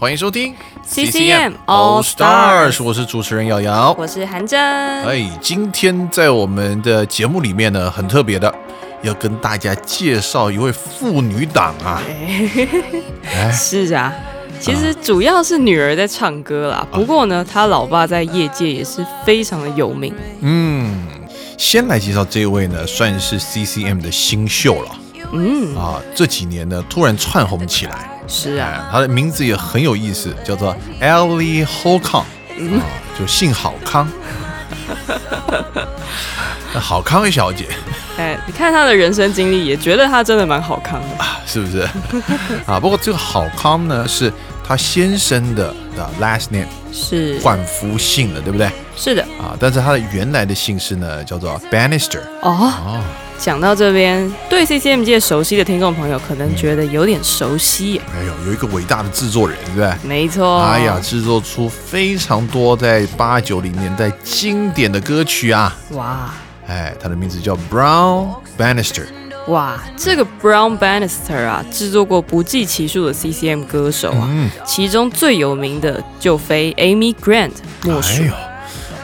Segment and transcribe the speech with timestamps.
[0.00, 0.54] 欢迎收听
[0.86, 3.92] CCM All Stars 我是主持人瑶瑶。
[3.98, 4.56] 我是韩真。
[4.60, 8.54] 哎，今天在我们的节目里面呢，很特别的，
[9.02, 12.00] 要跟大家介绍一位妇女党啊。
[13.24, 14.14] 哎，是啊，
[14.60, 16.86] 其实主要是女儿在唱歌啦。
[16.92, 20.14] 不过呢，她老爸在业界也是非常的有名。
[20.42, 21.08] 嗯，
[21.58, 24.96] 先来介绍这位呢，算是 CCM 的新秀了
[25.32, 26.00] 嗯，啊。
[26.14, 28.08] 这几年呢，突然窜红起来。
[28.28, 32.24] 是啊，哎，她的名字也很有意思，叫做 Ellie Holcomb，、啊，
[33.18, 34.08] 就姓郝康。
[36.74, 37.66] 那 郝康小姐
[38.18, 41.24] 哎，你看她的人生经历，也觉得她真的蛮好康的。
[41.24, 41.80] 啊，是不是？
[42.66, 44.32] 啊，不过这个郝康呢，是
[44.66, 48.70] 她先生的的 last name 是，换夫姓了，对不对？
[48.98, 49.22] 是的。
[49.40, 52.20] 啊，但是他的原来的姓氏呢，叫做 Bannister。
[52.42, 52.50] 哦，
[52.84, 53.00] 哦，
[53.38, 58.02] 讲到这边，对 CCM 界熟悉的听众朋友可能觉得有点熟悉耶。
[58.12, 59.92] 哎呦，有一个伟大的制作人，对不对？
[60.02, 60.62] 没错。
[60.62, 65.76] 哎呀，，制作出非常多在八九零年代经典的歌曲啊！
[65.92, 66.34] 哇
[66.66, 69.04] 哎，他的名字叫 Brown Bannister。
[69.46, 77.52] 哇，这个 Brown Bannister 啊，制作过不计其数的 CCM 歌手啊，嗯，其中最有名的就非 Amy Grant
[77.84, 78.24] 莫属。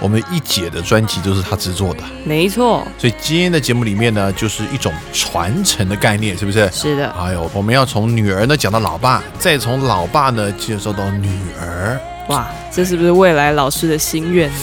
[0.01, 6.71] 我们一姐的专辑都是她制作的，没错，所以今天的节目里面呢，就是一种传承的概念，是不是？
[6.73, 11.29] 是的，哎呦，我们要从女儿呢讲到老爸，再从老爸呢介绍到女
[11.61, 14.57] 儿，哇，这是不是未来老师的心愿呢？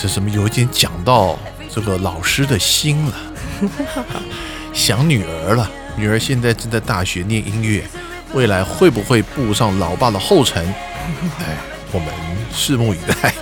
[0.00, 1.38] 这什么有一点讲到
[1.72, 3.14] 这个老师的心了，
[4.72, 5.70] 想女儿了。
[5.96, 7.84] 女儿现在正在大学念音乐，
[8.32, 10.64] 未来会不会步上老爸的后尘？
[11.40, 11.56] 哎，
[11.92, 12.08] 我们
[12.54, 13.34] 拭目以待。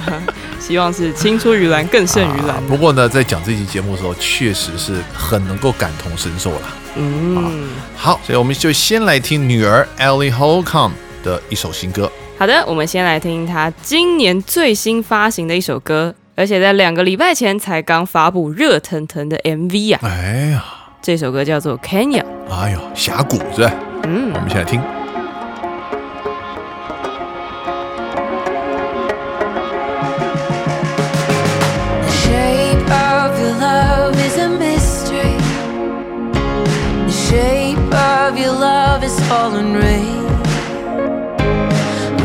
[0.60, 2.62] 希望是青出于蓝更胜于蓝啊。
[2.68, 6.62] 不过呢，在讲这期节目的时候，确实是很能够感同身受了。
[6.96, 12.10] 嗯，好，所以我们就先来听女儿 Ellie Holcomb 的一首新歌。
[12.38, 20.00] 好的，我们先来听她今年最新发行的一首歌，而且在两个礼拜前才刚发布热腾腾的 MV 啊。
[20.02, 20.64] 哎呀，
[21.00, 22.24] 这首歌叫做 Canyon。
[22.50, 23.72] 哎呦，峡谷是吧？
[24.04, 24.80] 嗯我，们先来听。
[37.10, 40.22] The shape of your love is fallen rain.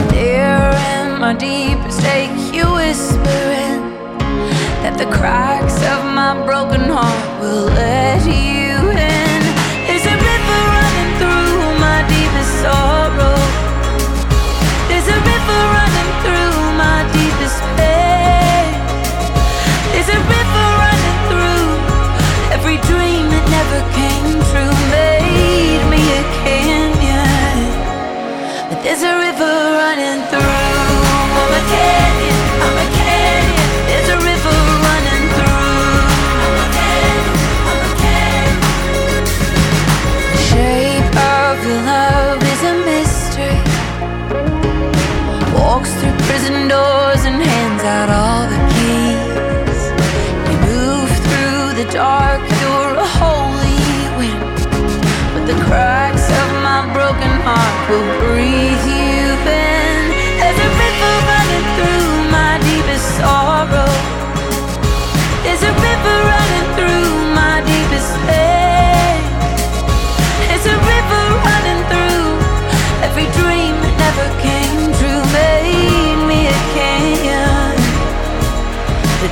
[0.10, 3.82] There in my deepest ache, you whispering
[4.84, 8.65] that the cracks of my broken heart will let you
[29.96, 30.25] running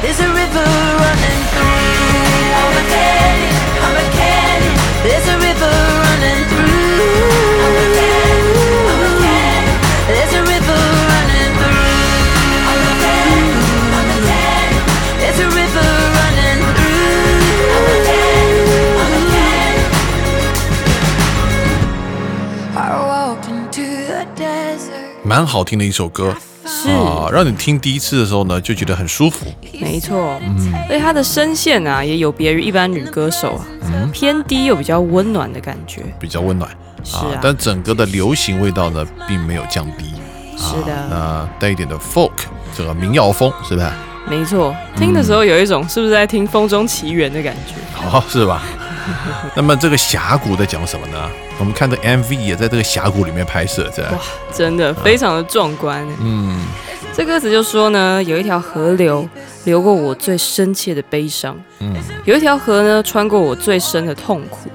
[0.03, 0.67] There's a river
[0.99, 1.79] running through.
[2.59, 3.55] I'm a cannon,
[3.85, 4.75] I'm a cannon.
[5.01, 7.07] There's a river running through.
[7.63, 8.51] I'm a cannon,
[8.91, 9.79] I'm a cannon.
[10.11, 11.87] There's a river running through.
[12.69, 13.47] I'm a cannon,
[13.95, 14.83] I'm a cannon.
[15.23, 15.87] There's a river
[16.19, 17.47] running through.
[17.73, 18.59] I'm a cannon,
[18.99, 19.87] I'm a cannon.
[22.75, 25.23] I walked into the desert.
[25.23, 26.35] 蛮好听的一首歌。
[26.65, 29.45] 是，啊，让你听第一次的时候呢，就觉得很舒服。
[29.79, 33.65] 没错，嗯而且她的声线啊，也有别于一般女歌手啊，
[34.11, 36.01] 偏低又比较温暖的感觉。
[36.19, 36.69] 比较温暖
[37.03, 40.13] 是啊但整个的流行味道呢，并没有降低。
[40.55, 42.31] 是的啊那带一点的 folk
[42.75, 43.87] 这个民谣风，是不是？
[44.29, 47.73] 没错，听的时候有一种是不是在听《风中奇缘》的感觉？
[47.93, 48.63] 好、是吧？
[49.53, 51.29] 那么这个峡谷在讲什么呢？
[51.59, 54.19] 我们看这 MV 也在这个峡谷里面拍摄，这哇，
[54.51, 56.05] 真的非常的壮观。
[56.19, 56.59] 嗯，
[57.13, 59.27] 这歌词就说呢，有一条河流
[59.65, 61.95] 流过我最深切的悲伤，嗯，
[62.25, 64.69] 有一条河呢穿过我最深的痛苦，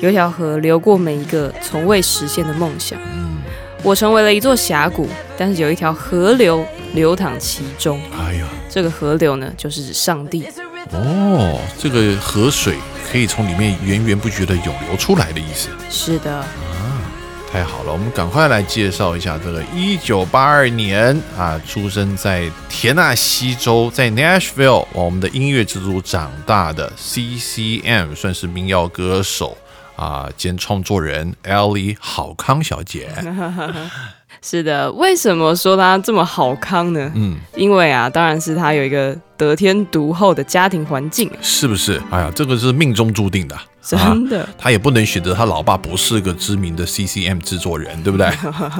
[0.00, 2.98] 有一条河流过每一个从未实现的梦想。
[3.14, 3.30] 嗯
[3.84, 6.64] 我成为了一座峡谷，但是有一条河流
[6.94, 8.00] 流淌其中。
[8.16, 10.46] 哎呀，这个河流呢，就是指上帝。
[10.92, 12.76] 哦，这个河水
[13.10, 15.68] 可以从里面源源不绝的涌流出来的意思。
[15.90, 16.46] 是的啊，
[17.50, 29.56] 太好了，我们赶快来介绍一下这个一九八二年啊，出生在田纳西州，在 Nashville，我们的音乐之都长大的 CCM，算是民谣歌手
[29.96, 33.10] 啊兼创作人 Ellie 好康小姐。
[34.42, 34.90] 是的。
[34.92, 37.10] 为什么说他这么好康呢？
[37.14, 42.02] 嗯，因为啊，当然是他有一个得天独厚的家庭环境，是不是？
[42.10, 43.54] 哎呀，这个是命中注定的。
[43.56, 48.30] 啊真的、他也不能选择他老爸不是个知名的 CCM 制作人，对不对？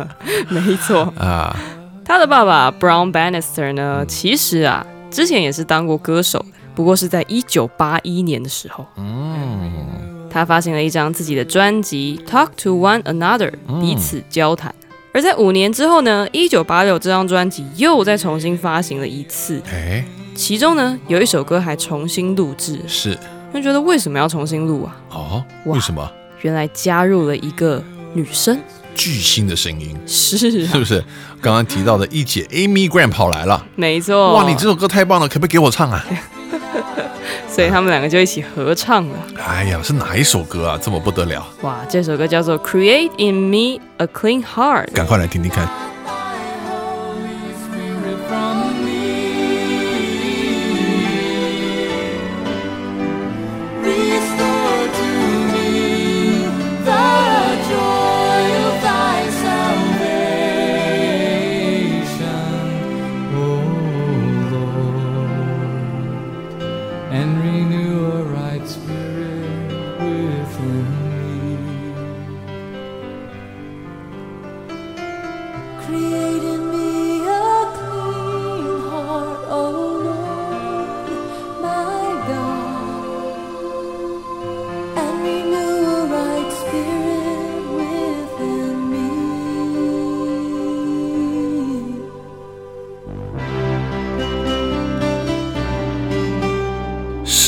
[0.48, 1.12] 没错。
[1.18, 1.56] 啊，
[2.04, 6.44] 他的爸爸 Brown Bannister 呢，其实啊，之前也是当过歌手，
[6.76, 14.72] 不过是在一九八一年的时候，嗯，他发行了一张自己的专辑《Talk to One Another》，彼此交谈。
[15.12, 20.02] 而在五年之后呢，一九八六这张专辑又再重新发行了一次，哎，
[20.34, 23.18] 其中呢有一首歌还重新录制，是
[23.52, 24.96] 就觉得为什么要重新录啊？
[25.10, 26.10] 哦，为什么？
[26.40, 28.58] 原来加入了一个女生，
[28.94, 31.04] 巨星的声音，是啊，是不是？
[31.42, 34.32] 刚刚提到的一姐 Amy Grant 跑来了，没错。
[34.32, 36.02] 哇，你这首歌太棒了，可不可以给我唱啊？
[37.48, 39.16] 所以他们两个就一起合唱了。
[39.44, 40.78] 哎呀，是哪一首歌啊？
[40.80, 44.86] 这么不得了，哇，这首歌叫做《Create in Me a Clean Heart》。
[44.92, 45.68] 赶快来听听看。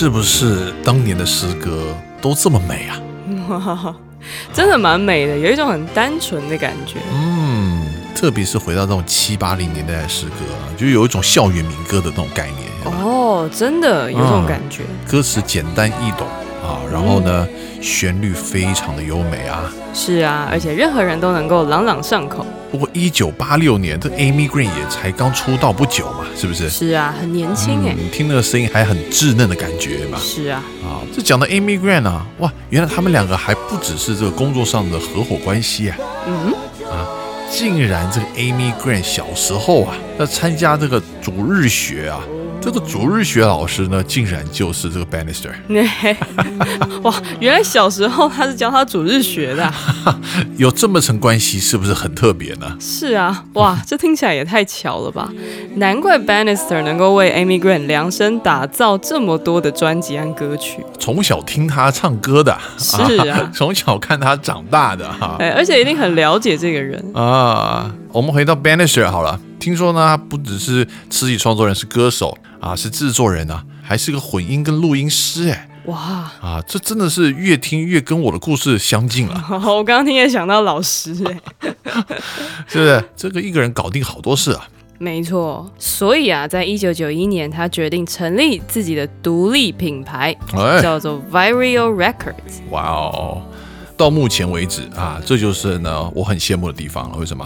[0.04, 3.00] 是不是当年的诗歌都这么美啊？
[4.52, 6.98] 真的蛮美的，有一种很单纯的感觉。
[7.10, 12.70] 嗯，特别是回到这种七八零年代的诗歌啊，就有一种校园民歌的那种概念。
[13.02, 14.82] 哦，真的有这种感觉。
[15.10, 16.28] 歌词简单易懂
[16.64, 17.46] 啊，然后呢，
[17.82, 19.70] 旋律非常的优美啊。
[19.92, 22.44] 是啊，而且任何人都能够朗朗上口。
[22.72, 26.68] 不过一九八六年，这 Amy Green 也才刚出道不久嘛，是不是？
[26.68, 27.94] 是啊，很年轻哎。
[27.96, 30.18] 嗯，听那个声音还很稚嫩的感觉嘛。
[30.18, 36.52] 是啊，啊，这讲到 Amy Grant 啊，哇，原来他们两个还不只是这个工作上的合伙关系啊，嗯，
[36.90, 37.06] 啊，
[37.48, 42.18] 竟然这个 Amy Grant 小时候啊，那参加这个主日学啊，
[42.64, 45.50] 这个主日学老师呢，竟然就是这个 Bannister，
[47.02, 50.18] 哇，原来小时候他是教他主日学的啊、
[50.56, 52.74] 有这么层关系，是不是很特别呢？
[52.80, 55.30] 是啊，哇，这听起来也太巧了吧！
[55.74, 60.82] 难怪 Bannister 能够为 Amy Grant 量身打造这么多的专辑和歌曲。
[60.98, 62.96] 从小听他唱歌的，是
[63.28, 65.36] 啊 从小看他长大的哈。
[65.38, 67.04] 哎，而且一定很了解这个人。
[67.14, 69.40] 啊，我们回到 Bannister 好了。
[69.58, 75.98] 听说呢，他不只是词曲创作人，是歌手啊，是制作人啊，还是个混音跟录音师哎哇，
[76.40, 81.72] 啊，这真的是越听越跟我的故事相近了， 我刚刚听也想到老师哎，
[82.68, 83.04] 是不是？
[83.16, 84.68] 这个一个人搞定好多事啊。
[84.98, 85.68] 没错。
[85.76, 92.60] 所以啊，在一九九一年，他决定成立自己的独立品牌，哎，叫做 Virio Records。
[92.70, 93.42] 哇哦！
[93.96, 97.16] 到目前为止啊，这就是呢我很羡慕的地方了。
[97.16, 97.44] 为什么？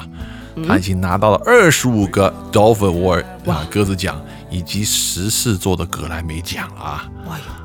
[0.67, 7.09] 他已经拿到了二十五个 Dove Award 啊鸽子奖，以及十四座的格莱美奖啊！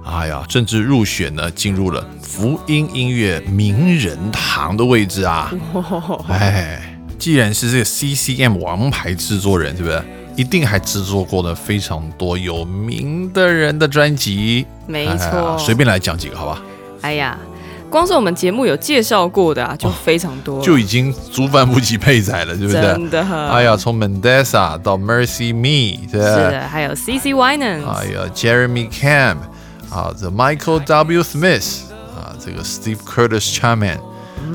[0.06, 5.52] 哎呀，甚至入选呢进入了福音音乐名人堂的位置啊！
[6.28, 10.02] 哎，既然是这个 CCM 王牌制作人，对不对？
[10.36, 14.66] 一定还制作过的非常多有名的人的专辑。
[14.88, 16.62] 没哎错，随便来讲几个，好吧？
[17.02, 17.38] 哎呀，
[17.94, 22.74] 光是我们节目有介绍过的啊，就非常多了，就已经足饭不及配仔了，是不是？
[22.74, 23.22] 真的。
[23.52, 29.38] 哎呀，从 Mendesa 到 Mercy Me，是不是的，还有 C C Winans，、哎呀，Jeremy Camp
[29.92, 31.22] 啊，The Michael W.
[31.22, 31.82] Smith
[32.18, 34.00] 啊，这个 Steve Curtis Chapman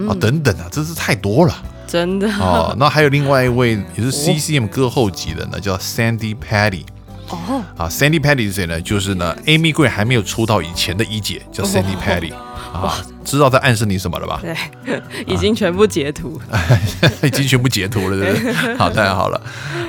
[0.09, 1.55] 啊，等等啊，真是太多了
[1.87, 2.75] 真的哦。
[2.77, 6.83] 那还有另外一位也是 CCM 歌后级的呢，叫 Sandy Patty
[7.29, 7.89] 哦，啊。
[7.89, 8.81] Sandy Patty 是谁呢？
[8.81, 12.33] 就是呢，Amy Gray 还没有出道以前的一姐，叫 Sandy 哦 Patty
[12.73, 12.99] 啊。
[13.29, 14.41] 知道在暗示你什么了吧？
[14.43, 16.41] 对，已经全部截图，
[17.23, 18.75] 已经全部截图了，对不对？
[18.77, 19.41] 好，太好了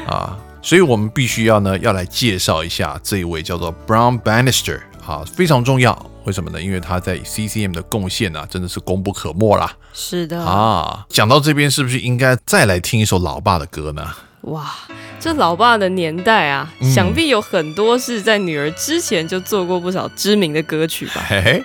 [0.08, 0.38] 啊！
[0.62, 5.98] 所以我们必须要呢，要来介绍一下这一位叫做 Brown Bannister 啊，非常重要。
[6.26, 6.62] 为什么呢？
[6.62, 11.06] 因为他在 CCM 的贡献啊，真的是功不可没啦是的，啊！
[11.10, 14.06] 讲到这边，是不是应该再来听一首老爸的歌呢？
[14.42, 14.74] 哇，
[15.20, 21.24] 这老爸的年代啊，嗯想必有很多是在女儿之前就做过不少知名的歌曲吧？
[21.28, 21.64] 嘿嘿，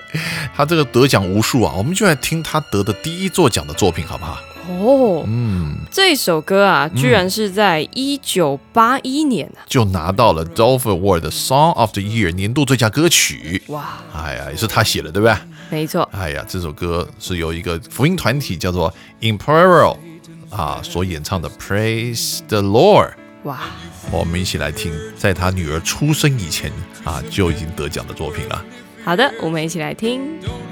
[0.54, 4.38] 他这个得奖无数啊，我们就来听他得的第一座奖的作品，好不好？
[4.66, 9.61] 哦，嗯，这首歌啊，居然是在一九八一年啊！
[9.66, 13.62] 就拿到了 Dove Award 的 Song of the Year 年度最佳歌曲。
[13.69, 15.37] 哇，哎呀，也是他写的，对不对？
[15.69, 19.99] 没错，哎呀，这首歌是由一个福音团体叫做 Imperial
[20.56, 23.12] 啊所演唱的 Praise the Lord。
[23.42, 23.61] 哇，
[24.11, 26.73] 我们一起来听，在他女儿出生以前
[27.04, 28.64] 啊就已经得奖的作品了。
[29.04, 30.40] 好的，我们一起来听。
[30.40, 30.64] Don't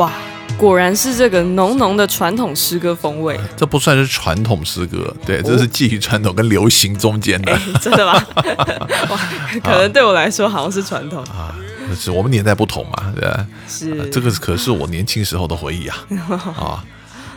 [0.00, 0.10] 哇，
[0.56, 3.38] 果然是这个浓浓的传统诗歌风味。
[3.54, 8.14] 这不算是传统诗歌，对，这是介于传统跟流行中间的哎，真的吗？
[9.10, 9.18] 哇，
[9.62, 11.54] 可能对我来说好像是传统，啊。
[11.94, 13.46] 是我们年代不同嘛，对吧？
[13.68, 15.96] 是呃这个可是我年轻时候的回忆啊
[16.56, 16.84] 啊。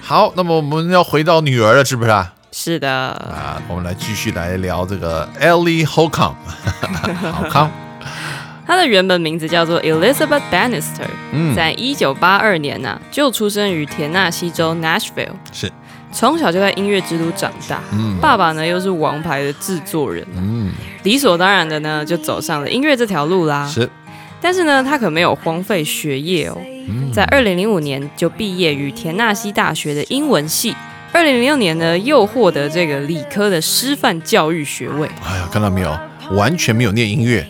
[0.02, 2.32] 好，那么我们要回到女儿了，是不是啊？
[2.54, 6.36] 是的，啊，我们来继续来聊这个 Ellie Holcomb，
[7.32, 7.70] 好康。
[8.66, 11.54] 她的原本名字叫做 Elizabeth Bannister，嗯。
[11.56, 15.72] 在一九八二年呐、就出生于田纳西州 Nashville，是，
[16.12, 17.82] 从小就在音乐之都长大。
[17.92, 18.18] 嗯。
[18.22, 20.72] 爸爸呢又是王牌的制作人，嗯，
[21.04, 23.68] 理所当然的呢就走上了音乐这条路啦。
[23.68, 23.90] 是，
[24.40, 27.12] 但是呢，他可没有荒废学业哦，嗯。
[27.12, 30.76] 在二零零五年就毕业于田纳西大学的英文系。
[31.12, 35.08] 二零零六年呢，又获得这个理科的师范教育学位。
[35.24, 35.96] 哎呀，看到没有，
[36.32, 37.46] 完全没有念音乐，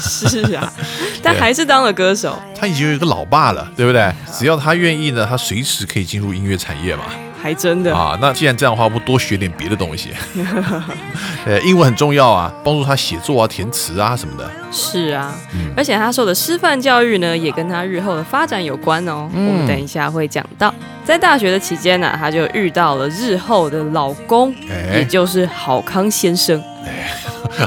[0.00, 0.72] 是啊，
[1.22, 2.38] 但还是当了歌手。
[2.58, 4.12] 他已经有一个老爸了，对不对？
[4.32, 7.04] 只要他愿意呢，他随时可以进入音乐产业嘛。
[7.42, 10.10] 还真的，啊，那既然这样的话，不多学点别的东西？
[11.44, 14.48] 呃，英文很重要啊，帮助他写作啊、填词啊什么的。
[14.70, 19.28] 是啊，嗯而且他受的师范教育呢，也跟他日后的发展有关哦。
[19.34, 20.72] 嗯我们等一下会讲到，
[21.04, 26.62] 在大学的期间呢、他就遇到了日后的老公，也哎，就是郝康先生。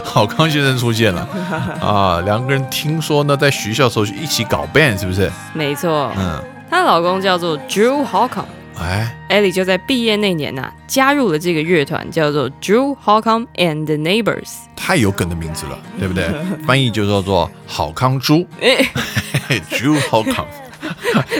[0.03, 1.27] 郝康先生出现了
[1.81, 5.31] 啊，两个人听说呢，在学校的时候就一起搞 band，是不是？
[5.53, 8.45] 没错，嗯，她的老公叫做 Drew Holcomb。
[8.77, 14.50] 哎，Ellie 就在毕业那年呐、加入了这个乐团，叫做 Drew Holcomb and the Neighbors。
[14.75, 16.29] 太有梗的名字了， 对不对？
[16.67, 18.77] 翻译就叫做郝康猪 哎
[19.72, 20.48] ，，Drew Holcomb。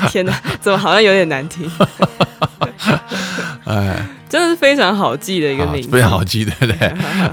[0.10, 1.70] 天哪，怎么好像有点难听？
[3.66, 4.06] 哎，
[4.36, 5.88] 真的是非常好记的一个啊名字。
[5.88, 6.88] 非常好记，对不对？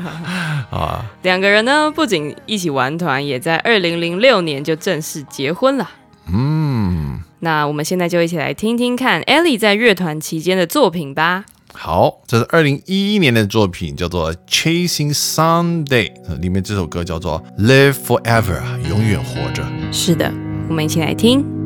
[0.70, 5.90] 啊，两个人呢，不仅一起玩团，也在二零零六年就正式结婚了。
[6.32, 11.44] 嗯，那我们现在就一起来听听看 Ellie 在乐团期间的作品吧。
[11.74, 15.84] 好，这是二零一一年的作品，叫做《Chasing Sunday》，
[16.28, 19.64] 呃里面这首歌叫做《Live Forever》，永远活着。
[19.90, 20.32] 是的，
[20.68, 21.61] 我们一起来听。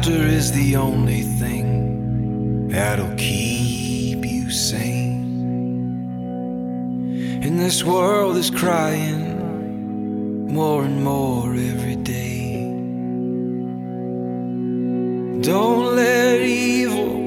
[0.00, 5.44] Laughter is the only thing that'll keep you sane.
[7.42, 9.36] And this world is crying
[10.54, 12.62] more and more every day.
[15.42, 17.20] Don't let evil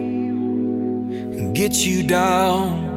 [1.53, 2.89] get you down.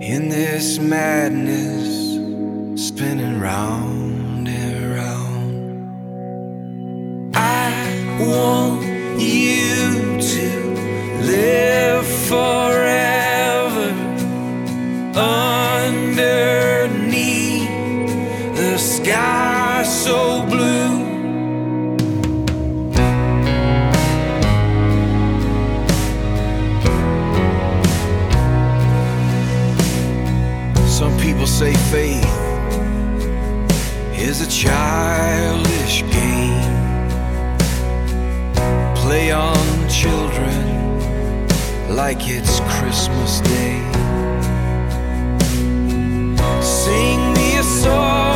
[0.00, 2.14] In this madness,
[2.80, 4.17] spinning round
[8.20, 8.82] want
[9.20, 10.50] you to
[11.22, 13.90] live forever
[15.14, 16.08] underneath
[18.56, 21.06] the sky so blue.
[30.88, 32.24] Some people say faith
[34.18, 35.67] is a childish
[40.02, 40.98] children
[41.88, 43.82] like it's Christmas Day.
[46.62, 48.27] Sing me a song,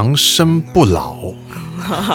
[0.00, 1.14] 长生不老，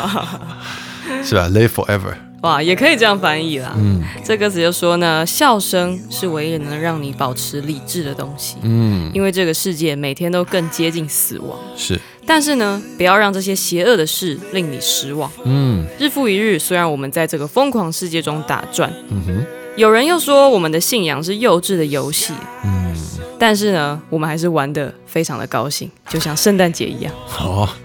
[1.24, 2.16] 是吧？Live forever。
[2.42, 3.74] 哇，也可以这样翻译啦。
[3.78, 8.56] 嗯，这歌词就说呢，笑声是唯一能让你保持理智的东西。
[8.64, 15.32] 嗯，因为这个世界每天都更接近死亡，是，但是呢，不要让这些邪恶的事令你失望。
[15.44, 19.46] 嗯日复一日，虽然我们在这个疯狂世界中打转，嗯哼，
[19.76, 22.96] 有人又说我们的信仰是幼稚的游戏，嗯，
[23.38, 27.14] 但是呢，我们还是玩的非常的高兴，就像圣诞节一样。
[27.26, 27.76] 好，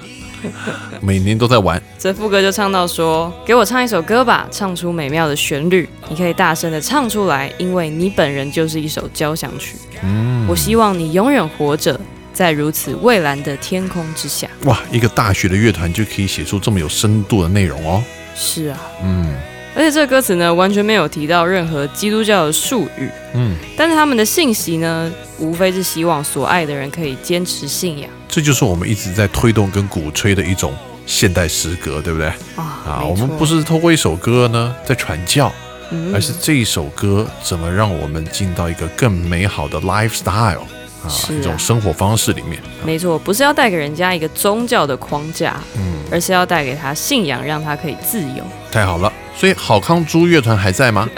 [1.00, 1.80] 每年都在玩。
[1.98, 9.76] 这副歌就唱到说：“给我唱一首歌吧，唱出美妙的旋律，你可以大声的唱出来，因为你本人就是一首交响曲。
[10.02, 12.00] 嗯，我希望你永远活着，
[12.32, 14.48] 在如此蔚蓝的天空之下。
[14.64, 18.02] 哇，一个大学的乐团就可以写出这么有深度的内容哦。”
[18.34, 19.34] 是啊，嗯
[19.74, 28.10] 而且这个歌词呢，完全没有提到任何基督教的术语，嗯，但是他们的信息呢，无非是希望所爱的人可以坚持信仰。
[28.28, 30.72] 这就是我们一直在推动跟鼓吹的一种
[31.06, 32.28] 现代诗歌，对不对？
[32.56, 35.52] 啊啊，我们不是透过一首歌呢在传教，
[35.90, 36.12] 嗯。
[36.14, 40.62] 而是这一首歌怎么让我们进到一个更美好的 lifestyle
[41.04, 42.60] 啊，一种生活方式里面。
[42.84, 48.44] 没错，不是要带给人家一个宗教的框架，嗯，而是要带给他信仰，让他可以自由。
[48.70, 49.12] 太好了。
[49.36, 51.08] 所以好康猪乐团还在吗？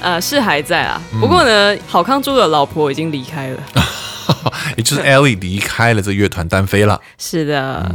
[0.00, 3.60] 呃， 是还在啊，嗯不过呢，好康猪的老婆已经离开了。
[4.76, 7.00] 也就是 Ellie 离开了这乐团单飞了。
[7.18, 7.92] 是的，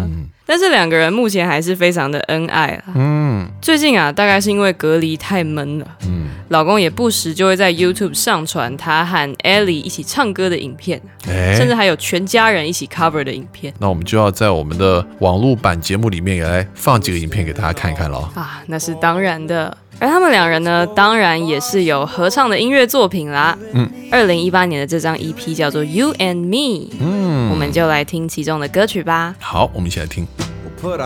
[0.49, 2.93] 但是两个人目前还是非常的恩爱啊。
[2.95, 18.27] 嗯最近啊，大概是因为隔离太闷了，嗯，老公也不时就会在 YouTube 上传他和 Ellie 一起唱歌的影片，哎，甚至还有全家人一起 cover 的影片那我们就要在我们的网络版节目里面也来放几个影片给大家看一看喽。
[18.33, 19.77] 啊，那是当然的。
[19.99, 23.57] 而他们两人呢，当然也是有合唱的音乐作品啦。
[23.73, 29.35] 嗯，二零一八年的这张 EP 叫做《You and Me》，嗯我们就来听其中的歌曲吧。
[29.39, 30.25] 好，我们一起来听。
[30.81, 30.97] We'll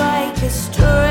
[0.00, 1.09] like a stranger,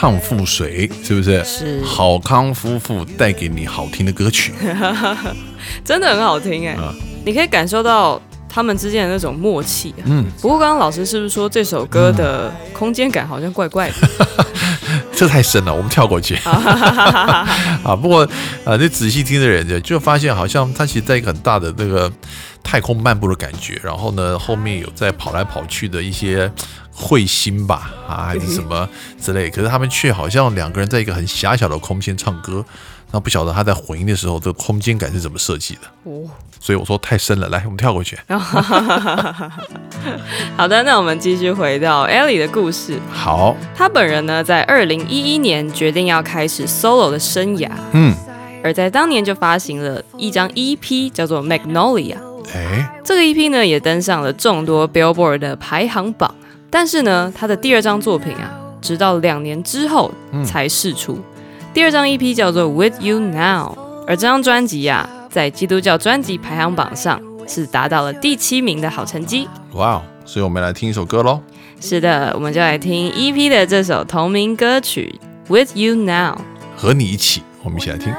[0.00, 1.44] 唱妇随，是不是？
[1.44, 4.54] 是好康夫妇带给你好听的歌曲。
[5.84, 6.90] 真的很好听哎、啊
[7.22, 10.02] 你可以感受到他们之间的那种默契啊。
[10.06, 13.94] 嗯，不过刚刚老师是不是说这首歌的空间感好像怪怪的？
[15.12, 16.34] 这太深了，我们跳过去。
[16.48, 18.26] 啊，不过
[18.64, 22.10] 啊，你仔细听的人就发现，好像他其实在一个很大的那个
[22.62, 26.50] 太空漫步的感觉，然后呢，后面有在跑来跑去的一些
[26.96, 28.88] 彗星吧，啊，还是什么
[29.20, 32.64] 之类，可是他们却好像两个人在一个很狭小的空间唱歌，
[33.12, 35.80] 那不晓得他在混音的时候，这个空间感是怎么设计的。
[36.04, 38.18] 哦，所以我说太深了，来，我们跳过去。
[40.56, 42.98] 好的，那我们继续回到 Ellie 的故事。
[43.12, 48.14] 好，他本人呢，在二零一一年决定要开始 solo 的生涯，嗯，
[48.62, 52.16] 而在当年就发行了一张 EP，叫做 Magnolia。
[52.54, 56.34] 哎，这个 EP 呢，也登上了众多 Billboard 的排行榜。
[56.70, 60.10] 但是呢，他的第二张作品啊，直到两年之后
[60.46, 61.18] 才释出。
[61.74, 69.48] 第二张 EP 叫做 With You Now，而这张专辑呀、在基督教专辑排行榜上是达到了第七名的好成绩。
[69.72, 71.40] 哇哦，所以我们来听一首歌喽。
[71.80, 76.38] 是的，我们就来听 EP 的这首同名歌曲 With You Now。
[76.76, 78.12] 和你一起，我们一起来听。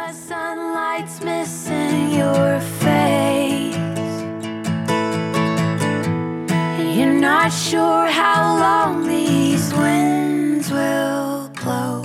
[7.43, 12.04] Not sure how long these winds will blow.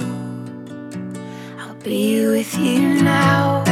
[1.59, 3.63] I'll be with you now.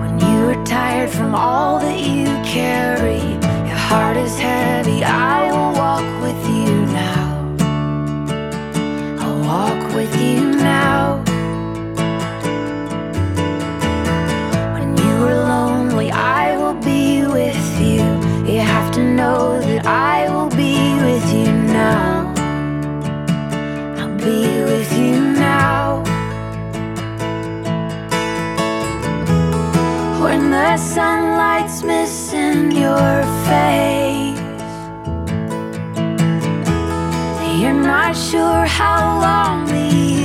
[0.00, 3.22] When you are tired from all that you carry,
[3.68, 5.04] your heart is heavy.
[5.04, 7.54] I will walk with you now.
[9.20, 11.29] I'll walk with you now.
[16.20, 18.04] I will be with you.
[18.52, 22.34] You have to know that I will be with you now.
[23.98, 26.02] I'll be with you now.
[30.22, 33.12] When the sunlight's missing your
[33.48, 34.38] face,
[37.60, 40.19] you're not sure how long these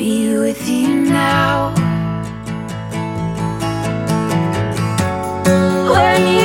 [0.00, 1.74] be with you now.
[5.92, 6.39] When you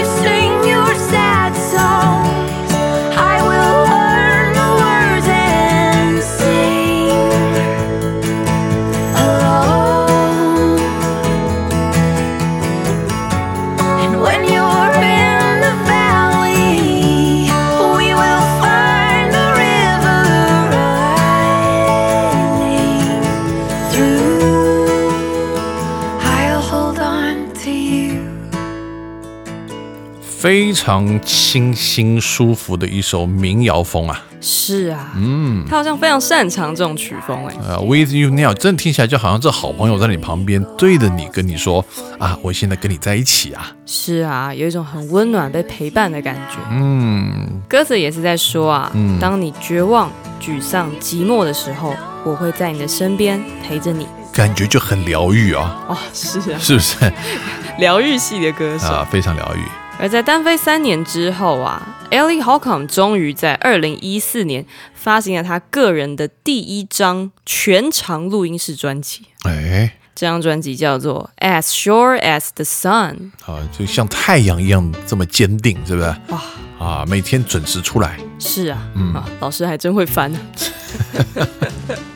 [30.56, 37.54] 非常清新舒服的一首民谣风啊，是啊，嗯，他好像非常擅长这种曲风哎。
[37.68, 41.84] 呃，With You Now，真的听起来就好像这好朋友在你旁边对着你跟你说
[42.18, 46.58] 啊，我现在跟你在一起啊，是啊，有一种很温暖被陪伴的感觉。
[46.72, 54.08] 嗯，歌词也是在说啊，嗯当你绝望、沮丧、寂寞的时候，我会在你的身边陪着你。
[54.32, 56.96] 感觉就很疗愈啊，哦，是啊，是不是
[57.78, 58.88] 疗愈系的歌手。
[58.88, 59.06] 啊？
[59.12, 59.60] 非常疗愈。
[59.98, 61.82] 而在单飞三年之后啊
[62.12, 69.26] ，Ellie Holcomb 终于在二零一四年发行了他个人的第一张全长录音室专辑。
[69.44, 73.32] 哎，这张专辑叫做《As Sure as the Sun》。
[73.52, 76.16] 啊，就像太阳一样这么坚定，是不是？
[76.28, 76.42] 哇，
[76.78, 80.40] 啊，每天准时出来，是啊，嗯啊，老师还真会翻呢。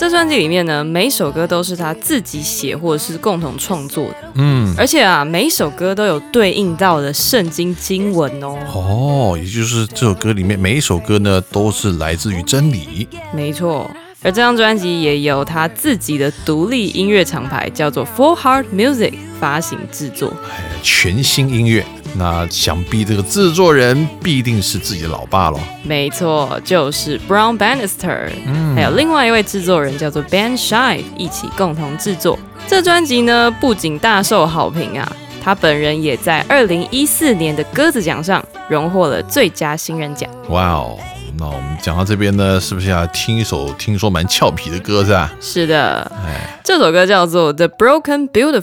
[0.00, 8.56] 这专辑里面呢，每一首歌都是他自己写或者是共同创作的，嗯，而且啊，每一首歌都有对应到的圣经经文哦。
[8.72, 13.06] 哦，也就是这首歌里面每一首歌呢，都是来自于真理。
[13.34, 13.90] 没错，
[14.22, 20.32] 而这张专辑也有他自己的独立音乐厂牌叫做 Full Heart Music 发行制作。
[20.50, 21.84] 哎，全新音乐，
[22.14, 25.58] 那想必这个制作人必定是自己的老爸喽。
[25.82, 28.28] 没错，就是 Brown Bannister，、
[28.74, 32.38] 还有另外一位制作人叫做 Ben Shive 一起共同制作。
[32.66, 40.28] 这专辑呢，不仅大受好评啊，他本人也在二零一四年的鸽子奖上荣获了最佳新人奖。
[40.50, 40.98] 哇哦，
[41.38, 45.32] 那我们讲到这边呢，是不是要听一首听说蛮俏皮的歌是吧？
[45.40, 48.62] 是的，哎这首歌叫做《The Broken Beautiful》，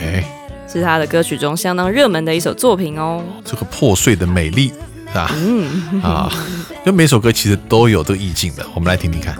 [0.00, 0.24] 哎，
[0.78, 3.22] 是他的歌曲中相当热门的一首作品哦。
[3.44, 4.72] 这个破碎的美丽
[5.08, 5.30] 是吧？
[5.36, 6.30] 嗯，啊，
[6.84, 9.36] 因为每首歌其实都有这个意境的，我们来听听看。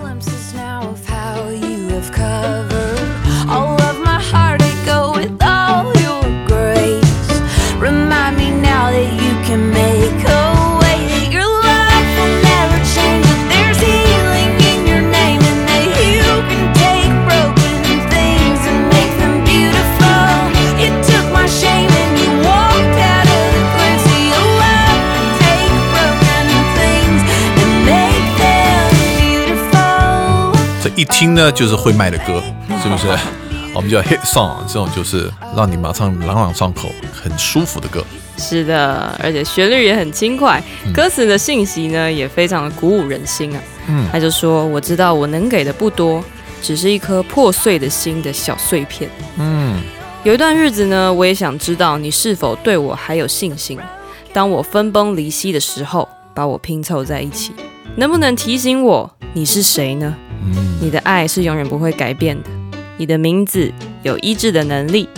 [30.97, 32.43] 一听呢就是会卖的歌，
[32.83, 33.07] 是不是？
[33.75, 38.03] 我们叫 hit song，这种就是让你马上朗朗上口、很舒服的歌。
[38.39, 40.63] 是的，而且旋律也很轻快，
[40.95, 43.63] 歌词的信息呢也非常的鼓舞人心啊。
[43.89, 46.25] 嗯他就说：“我知道我能给的不多，
[46.63, 49.11] 只是一颗破碎的心的小碎片。
[49.37, 49.79] 嗯，
[50.25, 53.79] 有一段日子呢，我也想知道你是否对我还有信心。
[54.33, 57.53] 当我分崩离析的时候，把我拼凑在一起，
[57.95, 60.17] 能不能提醒我你是谁呢？
[60.81, 62.51] 你的爱是永远不会改变的。
[62.99, 63.73] 你的名字
[64.03, 65.09] 有医治的能力，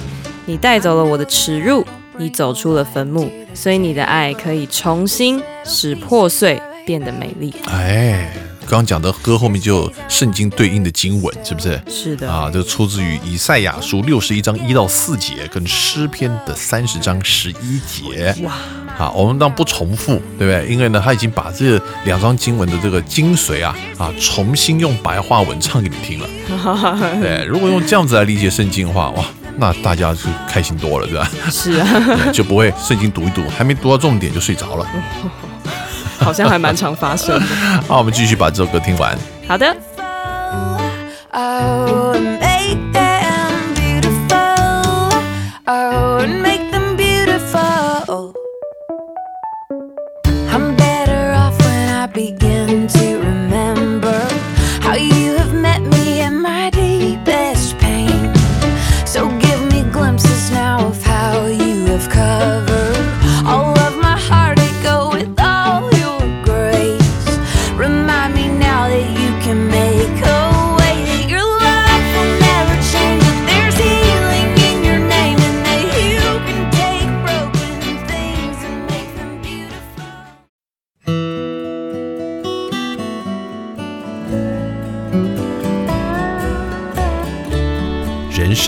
[0.47, 1.85] 你带走了我的耻辱，
[2.17, 7.55] 你走出了坟墓，所以你的爱可以重新使破碎变得美丽。
[7.67, 8.33] 哎，
[8.69, 11.81] 刚刚讲的歌后面就有圣经对应的经文，是不是？
[11.89, 18.37] 是的，啊，这出自于以赛亚书六十一章一到四节，跟诗篇的三十章十一节。
[18.43, 18.53] 哇，
[18.99, 20.67] 啊，我们当然不重复，对不对？
[20.71, 26.29] 因为呢，他已经把这两章经文的这个精髓啊啊，重新用白话文唱给你听了。
[27.23, 29.25] 对，如果用这样子来理解圣经的话，哇，
[29.57, 31.31] 那大家就开心多了，对吧？
[31.51, 31.87] 是啊，
[32.35, 34.87] 就不会圣经读一读，还没读到重点就睡着了。
[36.19, 37.47] 好像还蛮常发生的。
[37.89, 39.17] 好，我们继续把这首歌听完。
[39.47, 39.77] 好的。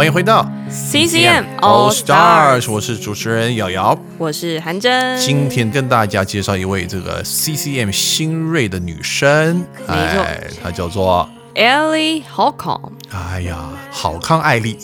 [0.00, 3.94] 欢迎回到 CCM All Stars，Stars，我是主持人瑶瑶。
[4.16, 5.20] 我是韩真。
[5.20, 13.58] 今天跟大家介绍一位这个 CCM 新锐的女生，错哎，她叫做 Ellie Holcomb，哎呀，
[13.90, 14.78] 好康艾丽，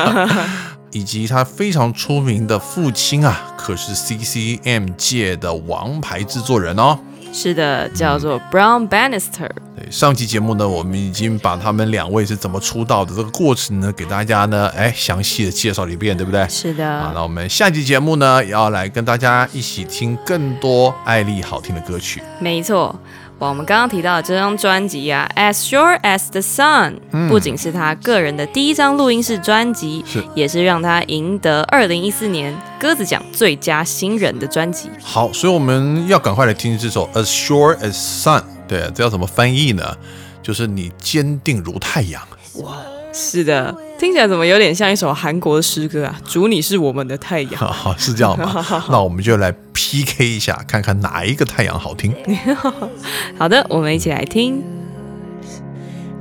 [0.92, 6.98] 以及她非常出名的父亲啊，可是 CCM 界的王牌制作人哦。
[7.38, 9.50] 是的，叫做 Brown Bannister。
[9.76, 16.48] 对，上期节目呢，我们已经把他们两位是怎么出道的这个过程呢，给大家呢，哎，详细的介绍了一遍，对不对？
[16.48, 16.88] 是的。
[16.88, 22.22] 啊，那我们下期节目呢，也要来跟大家一起听更多艾丽好听的歌曲。
[22.40, 22.98] 没错。
[23.38, 26.94] 哇，我们刚刚提到的这张专辑啊，《As Sure as the Sun》，
[27.28, 34.88] 不仅是他个人的第一张录音室专辑，是也是让他赢得二零一四年鸽子奖最佳新人的专辑。
[35.02, 38.40] 好，所以我们要赶快来听这首《As Sure as Sun》。
[38.66, 39.94] 对，这要怎么翻译呢？
[40.42, 42.22] 就是你坚定如太阳。
[42.54, 42.78] 哇
[43.12, 46.20] 是的，听起来怎么有点像一首韩国的诗歌啊？
[46.24, 47.56] 主你是我们的太阳。
[47.56, 48.64] 好，是这样吗？
[48.90, 52.14] 那我们就来 PK 一下，看看哪一个太阳好听。
[53.38, 54.62] 好的，我们一起来听。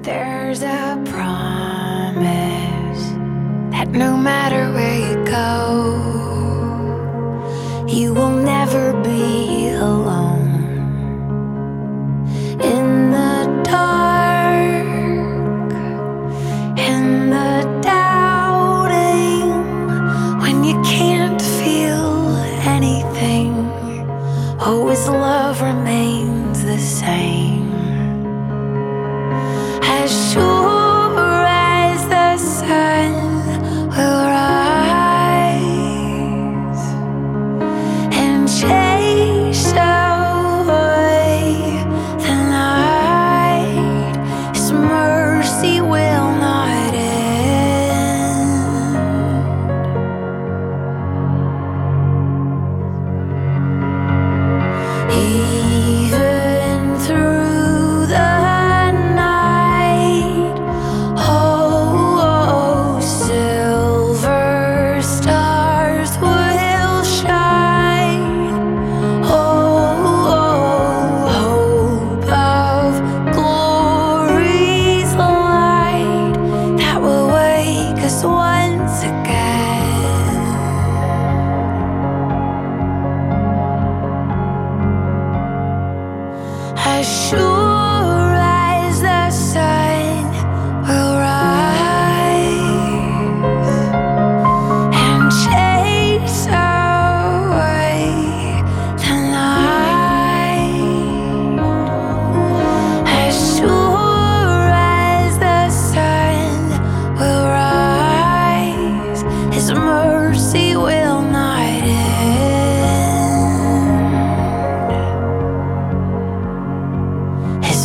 [0.03, 2.15] There's a promise
[3.71, 5.97] that no matter where you go,
[7.87, 9.94] you will never be alone.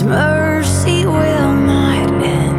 [0.00, 2.56] His mercy will not end.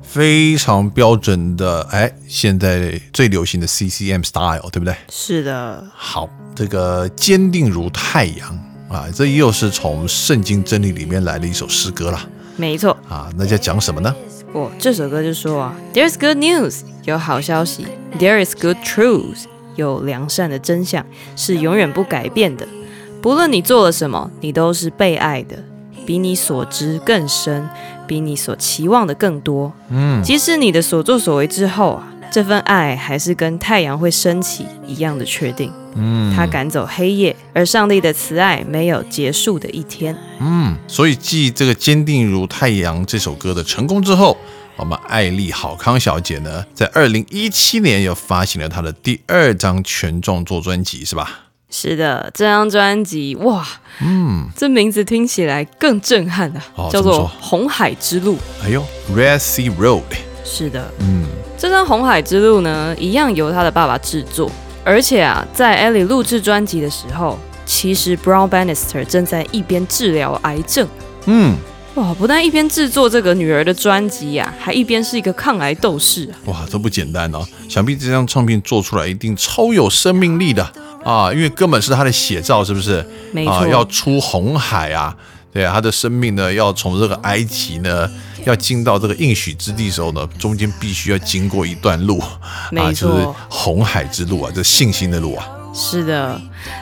[0.00, 4.94] 非常标准的，哎，现在最流行的 CCM style，对不对？
[5.10, 8.56] 是的，好，这个坚定如太阳
[8.88, 12.24] 啊，这又是从圣经真理里面来的一首诗歌啦。
[12.56, 12.96] 没错。
[13.08, 14.14] 啊，那在讲什么呢？
[14.52, 17.88] 哦，这首歌就说啊，There's good news，有好消息
[18.20, 22.68] ；There is good truth，有良善的真相，是永远不改变的。
[23.26, 25.56] 不论你做了什么，你都是被爱的，
[26.06, 27.68] 比你所知更深，
[28.06, 29.72] 比你所期望的更多。
[29.88, 35.72] 嗯，即使你的所作所为之后啊，这份爱还是跟太阳会升起一样的确定。
[35.96, 40.16] 嗯，他赶走黑夜，而上帝的慈爱没有结束的一天。
[40.38, 44.36] 嗯，所以继这个《坚定如太阳》这首歌的成功之后，
[44.76, 51.40] 我们艾丽好康小姐呢，在二零一七年又发行了她的第二张全创作专辑，是吧？
[51.68, 53.66] 是的，这张专辑哇，
[54.00, 58.34] 嗯，这名字听起来更震撼啊，叫做哦怎么说《红海之路》。
[58.64, 58.82] 哎呦
[59.14, 60.02] ，Red Sea Road，
[60.44, 61.26] 是的，嗯，
[61.58, 64.50] 这张《红海之路》呢，一样由他的爸爸制作，
[64.84, 70.86] 而且啊，在 Ellie 录制专辑的时候，其实 Brown Bannister 正在一边治疗癌症。
[71.26, 71.56] 嗯，
[71.96, 76.38] 哇，不但一边制作这个女儿的专辑呀、还一边是一个抗癌斗士啊。
[76.46, 77.44] 哇，这不简单哦！
[77.68, 80.72] 想必这张唱片做出来一定超有生命力的
[81.06, 83.06] 啊，因为根本是他的写照，是不是？
[83.30, 85.16] 没错，啊，要出红海啊，
[85.52, 88.10] 对啊，他的生命呢，要从这个埃及呢，
[88.44, 92.40] 要进到这个应许之地的时候呢，中间必须要经过一段路啊，
[92.72, 95.46] 没错就是红海之路啊，这信心的路啊。
[95.72, 96.40] 是的，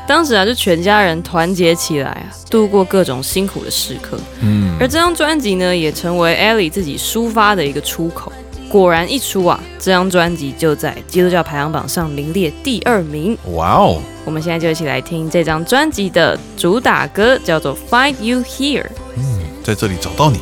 [0.08, 4.18] 当时啊，就全家人团结起来啊，度过各种辛苦的时刻。
[4.40, 8.32] 嗯，而这张专辑呢，也成为 Ellie 自己抒发的一个出口。
[8.74, 13.38] 果然一出啊，这张专辑就在基督教排行榜上名列第二名。
[13.52, 18.82] 哇哦，我们现在就一起来听这张专辑的主打歌，叫做《Find You Here》。
[19.16, 20.40] 嗯在这里找到你。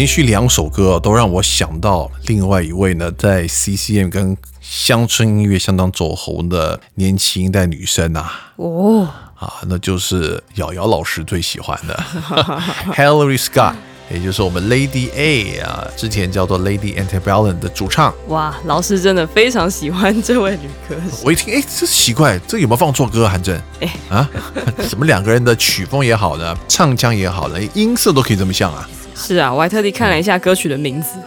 [0.00, 8.32] 连续两首歌都让我想到另外一位呢，在 CCM 跟乡村音乐相当走红的年轻一代女生啊。
[8.56, 9.06] 哦，
[9.38, 12.02] 啊，那就是瑶瑶老师最喜欢的
[12.96, 13.74] Hillary Scott，
[14.10, 18.14] 也就是我们 Lady A 啊，之前叫做 Lady Antebellum 的主唱。
[18.28, 21.18] 哇，老师真的非常喜欢这位女歌手。
[21.26, 23.32] 我一听，哎，这奇怪，这有没有放错歌啊？
[23.32, 24.30] 韩正，哎啊，
[24.88, 28.88] 怎么两个人的曲风也好呢，唱腔也好呢，音色都可以这么像啊？
[29.20, 31.18] 是啊，我还特地看了一下歌曲的名字。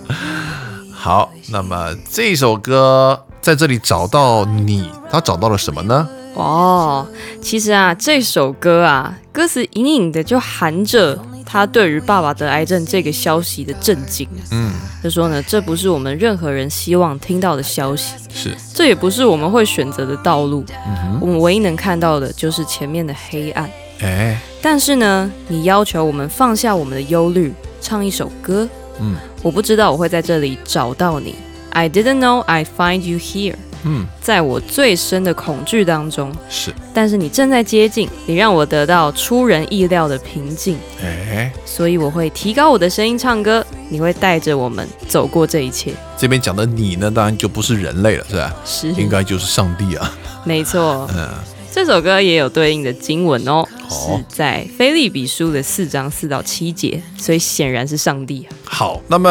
[0.92, 6.06] 好，那么这首歌在这里找到你，他找到了什么呢？
[6.34, 7.06] 哦，
[7.40, 14.28] 其实啊，这首歌啊，歌词隐隐的就含着他对于爸爸得癌症这个消息的震惊。
[14.50, 14.72] 嗯，
[15.02, 20.64] 他说呢，这不是我们任何人希望听到的消息，是，这也不是我们会选择的道路。
[20.86, 23.70] 嗯我们唯一能看到的就是前面的黑暗。
[24.04, 28.68] 哼，哎，但是呢，你要求我们放下我们的忧虑，唱一首歌。
[29.00, 31.34] 嗯我不知道我会在这里找到你。
[31.70, 33.56] I didn't know I find you here。
[33.86, 45.92] 嗯，在我最深的恐惧当中，是，但是你正在接近，你让我得到出人意料的平静，哎，所以我会提高我的声音唱歌，你会带着我们走过这一切。
[46.16, 48.54] 这边讲的你呢，当然就不是人类了，是吧？
[48.64, 50.10] 是，应该就是上帝啊。
[50.44, 51.06] 没错。
[51.14, 51.28] 嗯，
[51.74, 58.54] 这首歌也有对应的经文哦，哦是在菲利比书的四章四到七节，所以显然是上帝啊。
[58.64, 59.28] 好，那么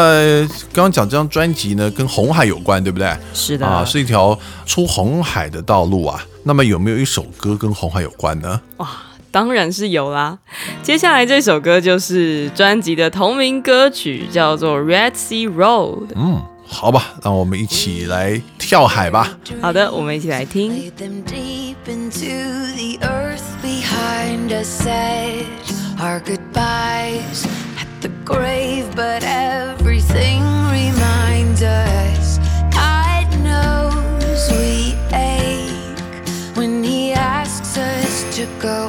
[0.74, 3.16] 刚刚讲这张专辑呢，跟红海有关，对不对？
[3.34, 6.22] 是的，啊，是一条出红海的道路啊。
[6.44, 8.60] 那么有没有一首歌跟红海有关呢？
[8.76, 8.90] 哇
[9.32, 10.38] 当然是有啦。
[10.84, 16.08] 接下来这首歌就是专辑的同名歌曲，叫做《Red Sea Road》。
[16.16, 16.42] 嗯，
[16.73, 19.39] 好吧，让我们一起来跳海吧。
[19.61, 20.73] 好的，我们一起来听。
[20.73, 22.27] Lay them deep into
[22.77, 24.69] the earth behind us.
[24.69, 25.47] Said
[25.99, 27.47] our goodbyes
[27.79, 32.39] at the grave, but everything reminds us.
[32.71, 35.99] God knows we ache
[36.55, 38.89] when He asks us to go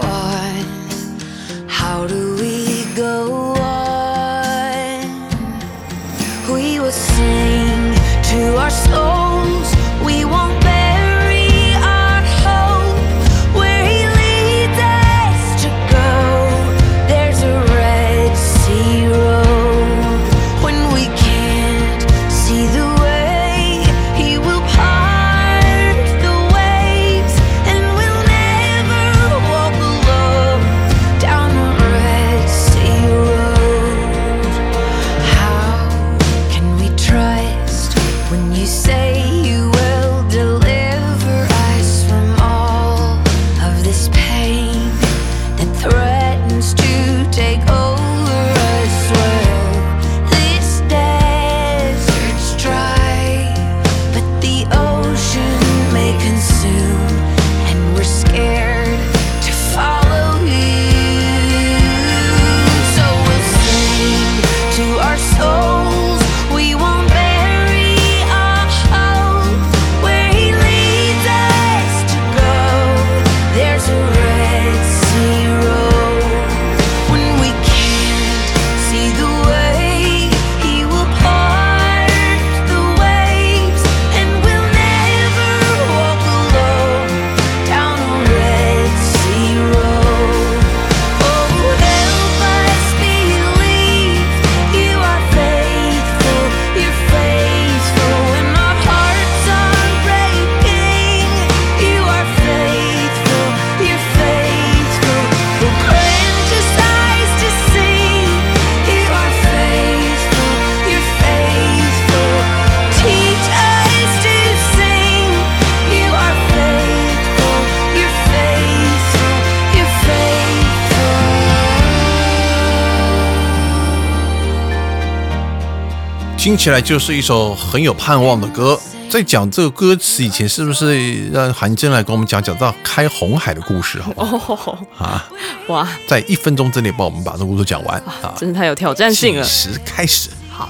[126.54, 128.78] 听起来就是一首很有盼望的歌。
[129.10, 134.00] 在讲这个歌词以前，是不是让韩真来跟我们讲讲到开红海的故事？
[134.00, 134.54] 好不好？
[134.54, 135.28] 哦，啊，
[135.66, 138.32] 哇，在一分钟之内帮我们把这个故事讲完啊！
[138.38, 139.48] 真是太有挑战性了计。
[139.50, 140.68] 时开始，好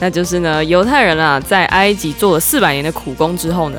[0.00, 3.78] 那就是呢，犹太人啊，在埃及做了四百年的苦工之后呢，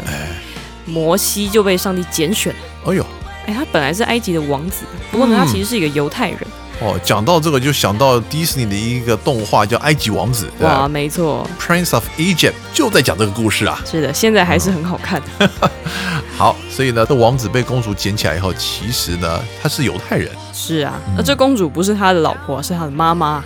[0.85, 2.59] 摩西就被上帝拣选了。
[2.85, 3.03] 哎呦，
[3.47, 6.39] 哎，他本来是埃及的王子，不过呢，嗯他其实是一个犹太人。
[6.81, 13.81] 哦，讲到这个就想到迪士尼的一个动画叫《埃及王子》，对哇，吧没错，？Prince of Egypt 就在讲这个故事啊。
[13.85, 15.21] 是的，现在还是很好看。
[16.37, 23.43] 好，所以呢，这王子被公主捡起来以后，其实呢，他是犹太人，是啊，那这公主不是他的老婆，是他的妈妈。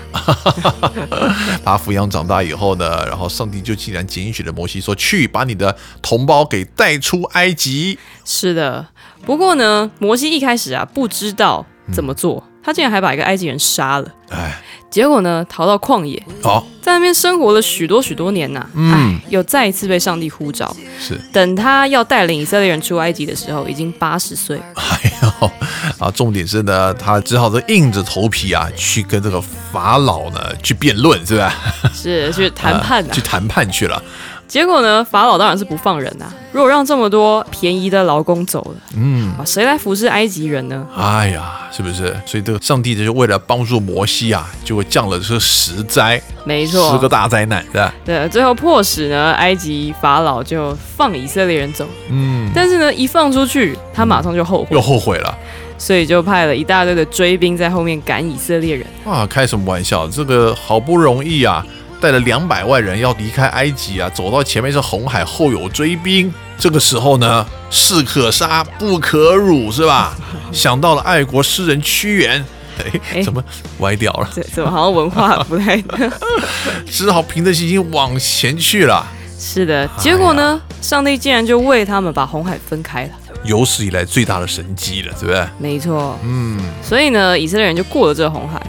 [1.64, 7.98] 把 他抚养长大以后呢，然后上帝就竟然拣选了摩西说，去把你的同胞给带出埃及。
[8.24, 8.86] 是的，
[9.26, 14.08] 不过呢，摩西一开始啊不知道怎么做，他竟然还把一个埃及人杀了。
[14.30, 14.60] 哎，
[14.90, 20.76] 结果呢，逃到旷野，好，在那边生活了许多许多年呐、嗯哎，又再一次被上帝呼召。
[21.00, 24.60] 是，等他要带领以色列人出埃及的时候，已经八十岁。
[24.76, 25.52] 哎呦，
[26.00, 29.40] 啊，重点是呢，他只好是硬着头皮啊，去跟这个
[29.72, 31.54] 法老呢去辩论，是吧？
[31.94, 33.22] 是去谈判 去。
[33.22, 34.02] 谈判去了。
[34.48, 40.86] 结果呢，法老当然是不放人呐、如果让这么多便宜的劳工走了，嗯，啊，谁来服侍埃及人呢？
[40.96, 42.16] 哎呀，是不是？
[42.26, 47.94] 所以这个上帝就是为了帮助摩西啊，就会降了这十灾，十没错个，大灾难，是吧？
[48.06, 51.88] 对，最后迫使呢，埃及法老就放以色列人走。
[52.10, 55.36] 嗯，但是呢，一放出去，他马上就后悔又，后悔了。
[55.76, 58.86] 所以就派了一大堆的追兵在后面赶以色列人。
[59.04, 60.08] 哇，开什么玩笑？
[60.08, 61.66] 这个好不容易啊，
[62.04, 66.30] 带了两百万人要离开埃及啊，走到前面是红海，后有追兵。
[66.58, 70.14] 这个时候呢，士可杀不可辱，是吧？
[70.52, 72.46] 想到了爱国诗人屈原，
[73.24, 73.42] 怎么
[73.80, 74.30] 歪掉了？
[74.36, 75.82] 这怎么好像文化不太？
[76.86, 79.08] 只好凭着信心往前去了。
[79.40, 83.12] 是的，结果呢，上帝竟然就为他们把红海分开了。
[83.46, 85.48] 有史以来最大的神迹了，对不对？
[85.58, 88.62] 没错，嗯，所以呢，以色列人就过了这个红海。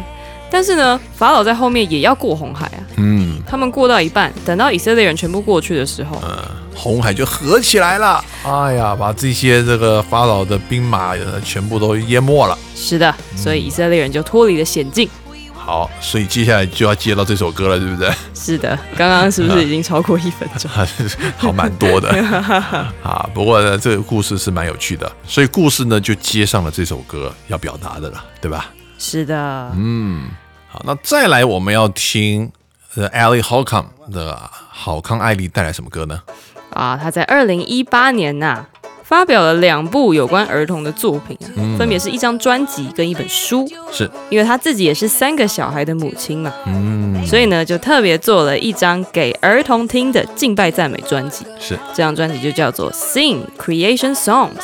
[0.55, 2.78] 但是呢，法老在后面也要过红海啊。
[2.98, 6.30] 嗯，他们过到一半，等到以色列人全部过去的时候，嗯
[6.76, 8.24] 红海就合起来了。
[8.44, 12.57] 哎呀，把这些这个法老的兵马呃全部都淹没了。
[12.76, 15.09] 是的，所以以色列人就脱离了险境。
[15.52, 18.12] 好，所以接下来就要接到这首歌了，对不对？
[18.32, 20.70] 是的，刚刚是不是已经超过一分钟？
[21.36, 22.11] 好，蛮多的
[23.02, 23.28] 啊。
[23.34, 28.70] 不过呢，这个故事是蛮有趣的，所以故事呢就接上了这首歌要表达的了，对吧？
[28.96, 30.28] 是的，嗯，
[30.75, 32.51] 好，那再来我们要听
[32.97, 36.20] 呃 Ali Holcomb 的好康艾丽带来什么歌呢？
[36.70, 38.66] 啊，他在二零一八年呐、
[39.05, 43.64] 发表了两部有关儿童的作品啊，分别是一张专辑跟一本书。
[43.93, 51.47] 是，因为他自己也是三个小孩的母亲嘛，嗯，所以呢就特别做了一张给儿童听的敬拜赞美专辑。
[51.61, 54.57] 是这张专辑就叫做《Sing Creation Songs》，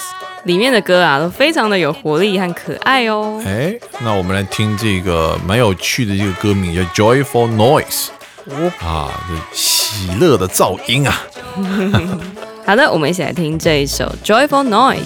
[0.51, 3.41] 里面的歌啊都非常的有活力和可爱哦。
[3.47, 8.09] 哎，那我们来听这个蛮有趣的这个歌名叫 Joyful Noise。
[8.47, 11.23] 哦啊，这喜乐的噪音啊！
[12.67, 14.97] 好的，我们一起来听这一首《Joyful Noise》。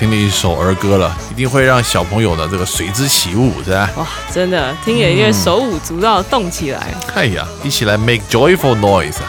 [0.00, 3.90] 听的一首儿歌了，一定会让小朋友的这个随之起舞，是吧？
[3.96, 6.94] 哇，真的听演乐手舞足蹈动起来。
[7.14, 9.28] 哎呀，一起来 make joyful noise 啊！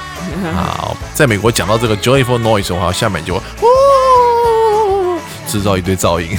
[0.55, 3.67] 好，在美国讲到这个 joyful noise 的话，下面就会哦
[5.51, 6.29] 制造一堆噪音，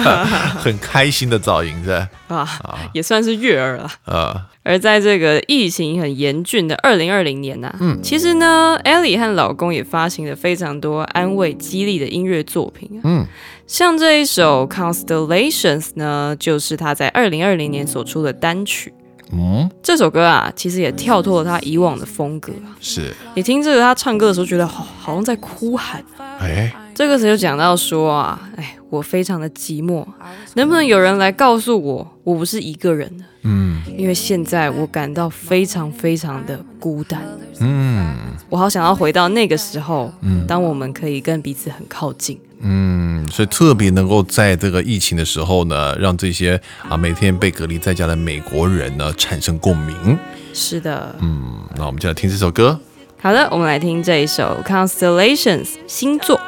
[0.56, 2.08] 很开心的噪音，是吧？
[2.28, 3.90] 啊，也算是悦耳了。
[4.06, 13.00] 呃，而在这个疫情很严峻的二零二零年呐、嗯，其实呢，Ellie 和老公也发行了非常多安慰、激励的音乐作品啊。
[13.04, 13.26] 嗯，
[13.66, 18.94] 像这一首《Constellations》呢，就是他在二零二零年所出的单曲。
[19.32, 22.72] 嗯，这首歌啊，其实也跳脱了他以往的风格啊。
[22.80, 26.02] 是，你听这个他唱歌的时候，觉得好好像在哭喊。
[26.38, 30.06] 哎，这个时候就讲到说啊，哎，我非常的寂寞，
[30.54, 33.24] 能不能有人来告诉我，我不是一个人的？
[33.42, 37.20] 嗯因为现在我感到非常非常的孤单，
[37.60, 38.14] 嗯
[38.48, 42.38] 我好想要回到那个时候，嗯当我们可以跟彼此很靠近。
[42.60, 50.18] 嗯，所以特别能够在这个疫情的时候呢，让这些啊每天被隔离在家的美国人呢产生共鸣。
[50.54, 52.78] 是的，嗯，那我们就来听这首歌。
[53.20, 56.40] 好的，我们来听这一首《Constellations》星座。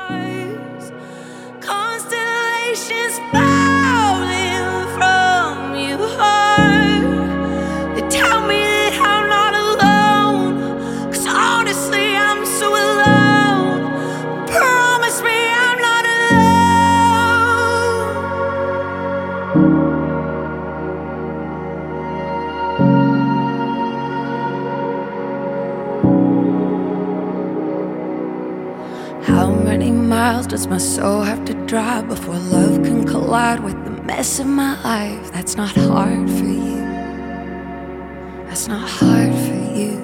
[30.26, 34.46] Miles does my soul have to drive before love can collide with the mess of
[34.62, 35.30] my life?
[35.30, 36.80] That's not hard for you.
[38.48, 39.94] That's not hard for you.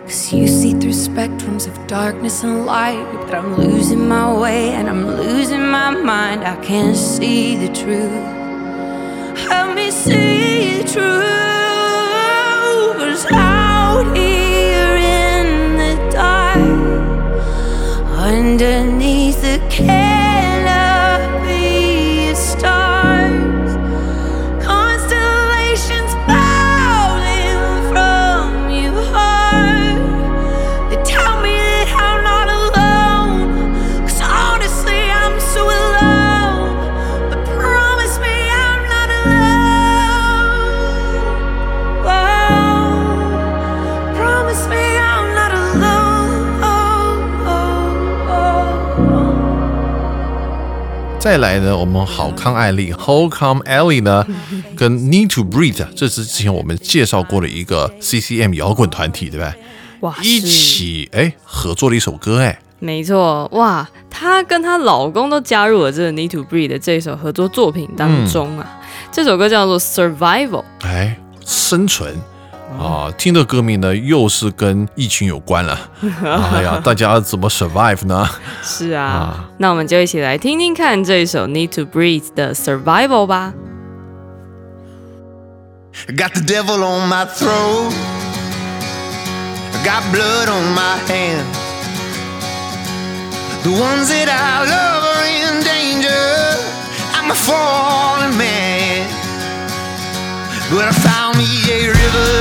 [0.00, 3.06] Cause you see through spectrums of darkness and light.
[3.20, 6.42] But I'm losing my way and I'm losing my mind.
[6.42, 8.26] I can't see the truth.
[9.48, 11.34] Help me see the truth.
[12.96, 14.43] 'Cause out here
[18.34, 20.13] underneath the canopy
[51.24, 54.26] 再来呢，我们好康艾丽 How Come Ellie 呢，
[54.76, 59.54] 跟 Need to Breathe，这是之前我们介绍过的一个 CCM 摇滚团体，对吧？
[60.00, 68.78] 哇，一起哎合作了一首歌，哎，没错，哇，她跟她老公都加入了这个《Need to Breathe》的这首合作作品当中啊。
[69.10, 70.50] 这首歌叫做《Survival》，
[70.82, 72.14] 哎，生存
[72.78, 75.78] 啊，听的歌名呢又是跟疫情有关了。
[76.52, 78.28] 哎呀，大家怎么 survive 呢？
[78.62, 83.52] 是啊，啊那我们就一起来听听看这一首《Need to Breathe》的《Survival》吧。
[86.08, 87.92] Got the devil on my throat.
[89.84, 91.44] Got blood on my hands.
[93.62, 96.58] The ones that I love are in danger.
[97.14, 99.06] I'm a fallen man.
[100.74, 102.34] But I found me a river.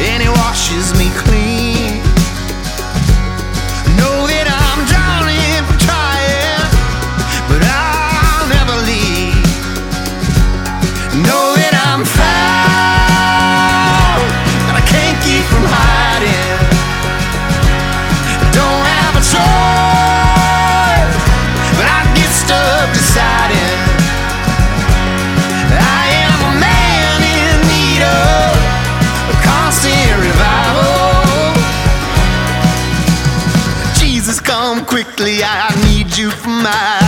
[0.00, 1.59] And it washes me clean.
[36.30, 36.99] For my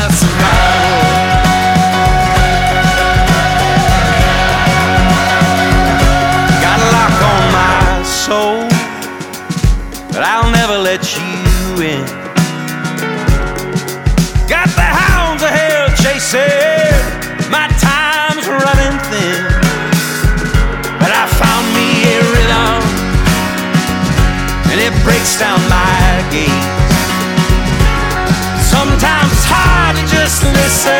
[30.51, 30.92] listen.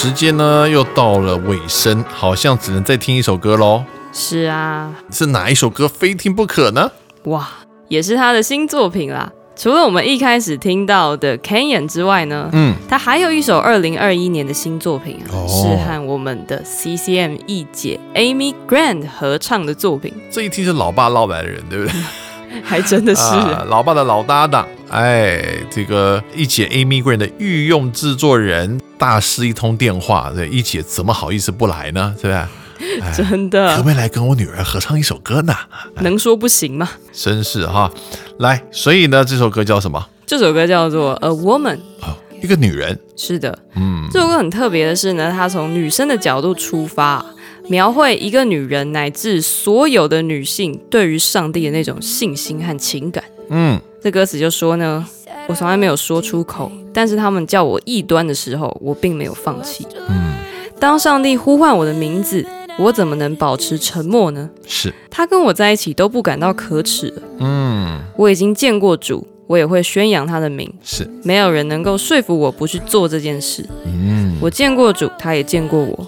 [0.00, 3.82] 时间呢又到了尾声，好像只能再听一首歌喽。
[4.12, 6.88] 是啊，是哪一首歌非听不可呢？
[7.24, 7.48] 哇，
[7.88, 9.28] 也是他的新作品啦。
[9.56, 21.92] 除了我们一开始听到的《Canyon》之外呢，嗯，他还有一首二零二一年的新作品啊，哦是和我们的 CCM 一姐 Amy Grant 合唱的作品，这一听是老爸捞来的人，对不对？
[22.62, 23.22] 还真的是。
[23.22, 32.14] 啊，老爸的老搭档，哎，这个一姐 Amy Grant 的御用制作人，大师一通电话，对，一姐怎么好意思不来呢？
[32.20, 32.48] 对吧？
[33.02, 35.52] 哎真可的不可以来跟我女儿合唱一首歌呢？
[36.00, 36.88] 能说不行吗？
[37.12, 37.90] 真是哈，
[38.38, 40.08] 来，所以呢，这首歌叫什么？
[40.24, 41.76] 这首歌叫做《A Woman》。
[42.02, 47.24] 哦，一个女人，是的，嗯，这首歌很特别的是呢，它从女生的角度出发，
[47.68, 53.24] 描绘一个女人乃至所有的女性对于上帝的那种信心和情感。
[53.50, 55.04] 嗯，这歌词就说呢，
[55.48, 59.86] 我从来没有说出口，但是他们叫我异端的时候，我并没有放弃。
[60.08, 60.34] 嗯，
[60.78, 62.46] 当上帝呼唤我的名字，
[62.78, 64.50] 我怎么能保持沉默呢？
[64.66, 67.22] 是，他跟我在一起都不感到可耻了。
[67.38, 70.70] 嗯，我已经见过主，我也会宣扬他的名。
[70.84, 73.64] 是，没有人能够说服我不去做这件事。
[73.86, 76.06] 嗯，我见过主，他也见过我。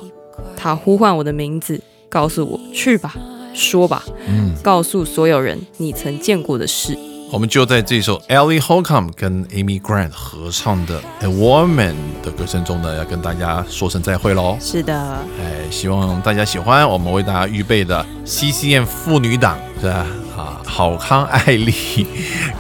[0.55, 1.81] 他呼唤我的名字，
[2.11, 3.15] 告诉我去吧，
[3.55, 6.95] 说吧，嗯，告诉所有人你曾见过的事。
[7.33, 14.59] 我们就在这首 Ellie Holcomb 跟 Amy Grant 合唱的《A Woman》的歌声中呢，要跟大家说声再会喽。
[14.61, 14.93] 是的，
[15.41, 20.07] 哎，希望大家喜欢我们为大家预备的 CCM 妇女档是吧？
[20.37, 21.73] 啊，好康艾丽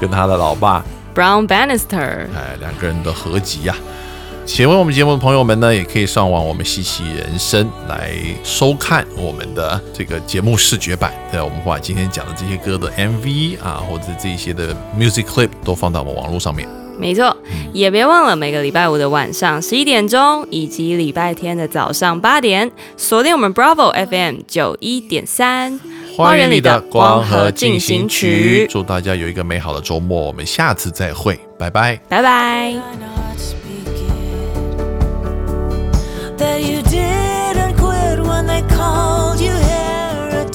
[0.00, 0.84] 跟她的老爸
[1.16, 3.74] ，Brown Bannister，哎，两个人的合集呀、
[4.52, 8.10] 喜欢我们节目的朋友们呢，也可以上网我们嬉戏人生来
[8.42, 11.14] 收看我们的这个节目视觉版。
[11.30, 16.68] 对，我们会把今天讲的这些歌的 MV 啊，或者这些的 music clip 都放到我们网络上面。
[16.98, 17.34] 没错，
[17.72, 25.78] 也别忘了每个礼拜五的晚上十一点钟，以及礼拜天的早上八点，锁定我们 Bravo FM 九一点三。
[26.16, 32.00] 花园里的光和进行曲，祝大家有一个美好的周末，我们下次再会，拜拜。
[32.08, 33.19] 拜拜。
[36.40, 40.52] That you didn't quit when they called you heretic.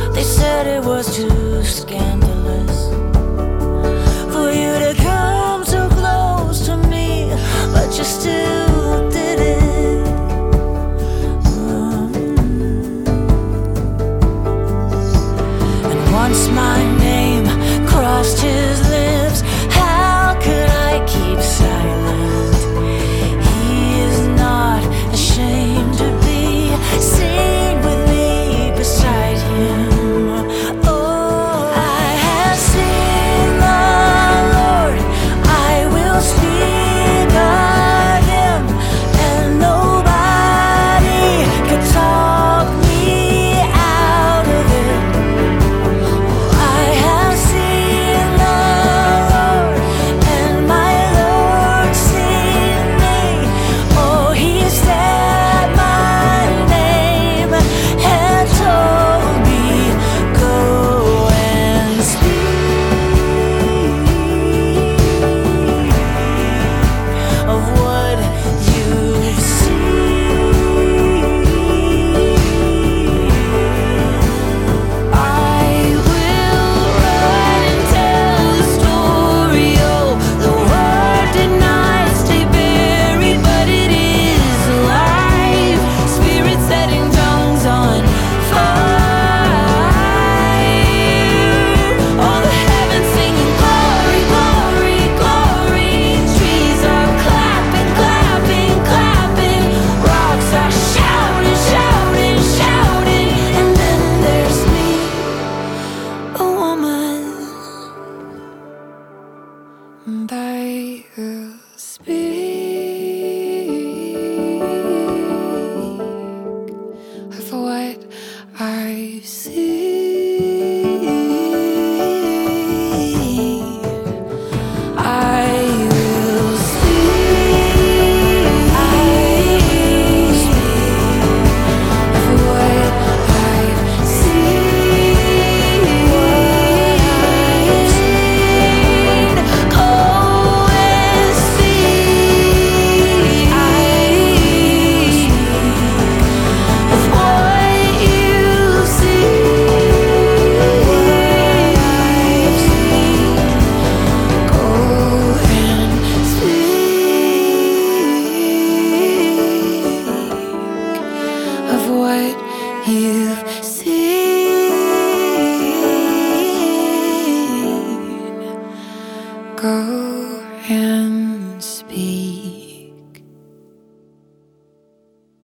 [0.00, 0.14] Mm.
[0.14, 2.88] They said it was too scandalous
[4.32, 7.28] for you to come so close to me,
[7.74, 10.06] but you still did it.
[11.44, 12.14] Mm.
[15.90, 17.44] And once my name
[17.86, 18.85] crossed his